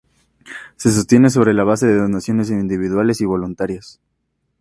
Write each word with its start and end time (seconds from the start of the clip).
Se 0.77 0.89
sostiene 0.89 1.29
sobre 1.29 1.53
la 1.53 1.63
base 1.63 1.85
de 1.85 1.93
donaciones 1.99 2.49
individuales 2.49 3.21
y 3.21 3.25
voluntarias. 3.25 3.99